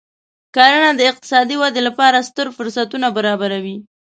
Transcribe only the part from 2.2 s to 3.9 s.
ستر فرصتونه برابروي.